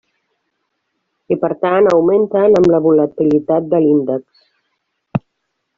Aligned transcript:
I 1.35 1.37
per 1.43 1.51
tant, 1.65 1.89
augmenten 1.91 2.57
amb 2.61 2.73
la 2.75 2.81
volatilitat 2.89 3.69
de 3.75 3.83
l'índex. 3.87 4.45